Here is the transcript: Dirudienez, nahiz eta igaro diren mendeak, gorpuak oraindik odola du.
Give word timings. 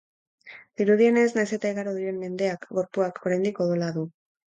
Dirudienez, 0.81 1.27
nahiz 1.35 1.53
eta 1.59 1.71
igaro 1.75 1.95
diren 1.99 2.19
mendeak, 2.25 2.69
gorpuak 2.81 3.25
oraindik 3.31 3.67
odola 3.71 3.97
du. 4.03 4.13